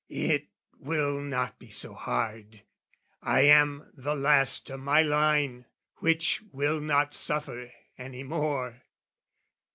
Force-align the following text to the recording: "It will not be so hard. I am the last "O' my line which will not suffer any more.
"It 0.09 0.47
will 0.79 1.19
not 1.21 1.59
be 1.59 1.69
so 1.69 1.93
hard. 1.93 2.63
I 3.21 3.41
am 3.41 3.91
the 3.93 4.15
last 4.15 4.71
"O' 4.71 4.77
my 4.77 5.03
line 5.03 5.67
which 5.97 6.41
will 6.51 6.81
not 6.81 7.13
suffer 7.13 7.71
any 7.99 8.23
more. 8.23 8.81